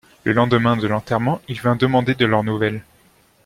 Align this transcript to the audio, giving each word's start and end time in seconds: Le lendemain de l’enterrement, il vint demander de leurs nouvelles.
Le 0.23 0.33
lendemain 0.33 0.77
de 0.77 0.87
l’enterrement, 0.87 1.41
il 1.47 1.61
vint 1.61 1.75
demander 1.75 2.15
de 2.15 2.25
leurs 2.25 2.43
nouvelles. 2.43 2.81